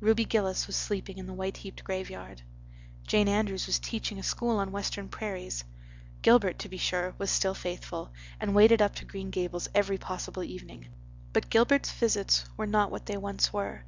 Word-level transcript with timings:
Ruby 0.00 0.24
Gillis 0.24 0.66
was 0.66 0.74
sleeping 0.74 1.18
in 1.18 1.26
the 1.26 1.32
white 1.32 1.58
heaped 1.58 1.84
graveyard; 1.84 2.42
Jane 3.06 3.28
Andrews 3.28 3.68
was 3.68 3.78
teaching 3.78 4.18
a 4.18 4.24
school 4.24 4.58
on 4.58 4.72
western 4.72 5.08
prairies. 5.08 5.62
Gilbert, 6.20 6.58
to 6.58 6.68
be 6.68 6.78
sure, 6.78 7.14
was 7.16 7.30
still 7.30 7.54
faithful, 7.54 8.10
and 8.40 8.56
waded 8.56 8.82
up 8.82 8.96
to 8.96 9.04
Green 9.04 9.30
Gables 9.30 9.68
every 9.76 9.96
possible 9.96 10.42
evening. 10.42 10.88
But 11.32 11.48
Gilbert's 11.48 11.92
visits 11.92 12.44
were 12.56 12.66
not 12.66 12.90
what 12.90 13.06
they 13.06 13.16
once 13.18 13.52
were. 13.52 13.84